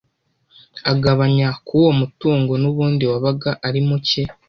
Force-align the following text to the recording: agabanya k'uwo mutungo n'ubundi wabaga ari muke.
agabanya 0.91 1.47
k'uwo 1.65 1.91
mutungo 1.99 2.53
n'ubundi 2.61 3.03
wabaga 3.11 3.51
ari 3.67 3.81
muke. 3.87 4.23